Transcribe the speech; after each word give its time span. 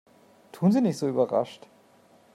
Tun 0.51 0.71
Sie 0.71 0.81
nicht 0.81 0.97
so 0.97 1.07
überrascht! 1.07 1.67